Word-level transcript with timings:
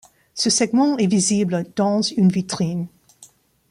Ce 0.33 0.49
segment 0.49 0.97
est 0.97 1.05
visible 1.05 1.63
dans 1.75 2.01
une 2.01 2.29
vitrine. 2.31 2.87